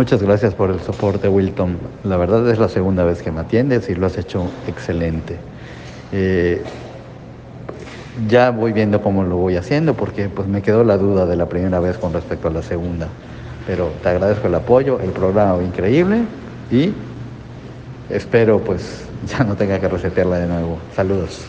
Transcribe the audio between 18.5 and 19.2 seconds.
pues